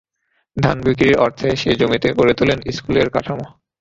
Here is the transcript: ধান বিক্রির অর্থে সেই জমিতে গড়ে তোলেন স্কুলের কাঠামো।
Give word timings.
ধান 0.57 0.77
বিক্রির 0.85 1.15
অর্থে 1.17 1.47
সেই 1.55 1.75
জমিতে 1.81 2.09
গড়ে 2.17 2.33
তোলেন 2.39 2.59
স্কুলের 2.75 3.07
কাঠামো। 3.15 3.45